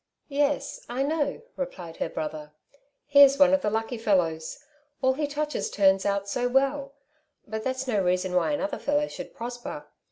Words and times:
''Yes; 0.29 0.83
I 0.89 1.03
know," 1.03 1.43
replied 1.55 1.97
her 1.97 2.09
brother;'' 2.09 2.53
he 3.05 3.21
is 3.21 3.37
one 3.37 3.53
of 3.53 3.61
the 3.61 3.69
lucky 3.69 3.99
fellows; 3.99 4.57
all 5.03 5.13
he 5.13 5.27
touches 5.27 5.69
turns 5.69 6.07
out 6.07 6.27
so 6.27 6.47
well. 6.47 6.93
But 7.45 7.63
that's 7.63 7.87
no 7.87 8.01
reason 8.01 8.33
why 8.33 8.51
another 8.53 8.79
fellow 8.79 9.07
should 9.07 9.31
prosper. 9.31 9.85